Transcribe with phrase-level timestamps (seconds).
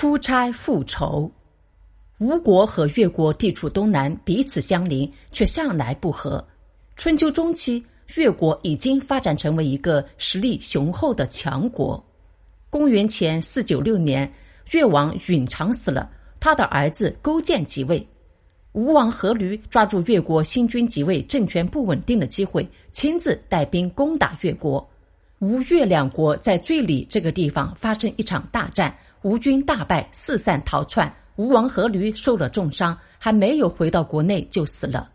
[0.00, 1.28] 夫差复仇。
[2.18, 6.46] 吴国和越国地处东南，彼此相邻，却向来不和。
[6.94, 12.00] 春秋中期，越国已经发展成为一个实力雄厚的强国。
[12.70, 14.32] 公元前四九六年，
[14.70, 16.08] 越王允长死了，
[16.38, 18.06] 他的儿子勾践即位。
[18.74, 24.88] 吴王阖闾抓住越国新君即位、政权不稳定的机会，亲自带兵攻打越国。
[25.40, 28.96] 吴越两国在最里这个地方发生一场大战。
[29.22, 31.12] 吴军大败，四散逃窜。
[31.36, 35.10] 吴王阖闾受了重伤，还没有回到国内就死了。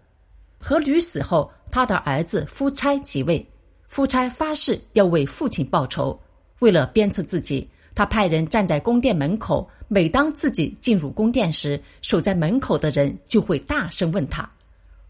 [0.62, 3.46] 阖闾死后，他的儿子夫差即位。
[3.88, 6.18] 夫差发誓要为父亲报仇。
[6.60, 9.70] 为了鞭策自己，他派人站在宫殿门口。
[9.90, 14.50] 每当自己进入宫殿时，守在门口的人就会大声问他：“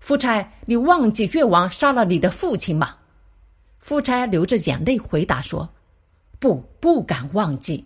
[0.01, 2.95] 夫差，你忘记越王杀了你的父亲吗？”
[3.79, 5.69] 夫差流着眼泪回答说
[6.39, 7.85] ：“不，不敢忘记。”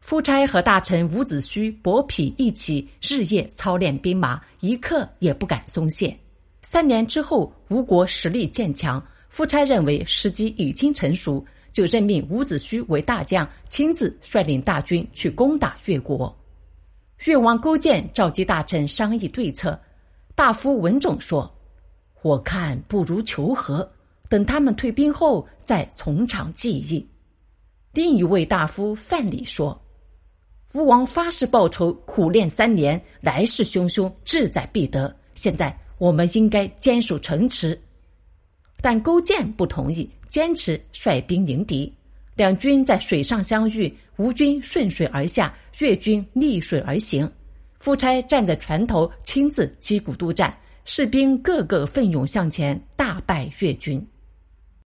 [0.00, 6.16] 夫差和大臣伍子胥、伯嚭一起日夜操练兵马，一刻也不敢松懈。
[6.62, 16.34] 三年之后，吴国实力渐强，夫差认为时机已经成熟，就任命伍子胥为大将，亲自率领大军去攻打越国。
[17.24, 19.78] 越王勾践召集大臣商议对策，
[20.34, 21.52] 大夫文种说
[22.22, 23.86] ：“我看不如求和，
[24.28, 27.06] 等他们退兵后再从长计议。”
[27.92, 29.78] 另一位大夫范蠡说。
[30.74, 35.14] 吴王发誓报仇，苦练三年，来势汹汹，志在必得。
[35.34, 37.78] 现在我们应该坚守城池，
[38.82, 41.90] 但勾践不同意，坚持率兵迎敌。
[42.34, 47.30] 两军在水上相遇，吴军顺水而下，越军逆水而行。
[47.78, 54.06] 夫差站在船头，亲自击鼓督战，士兵个个奋勇向前，大败越军。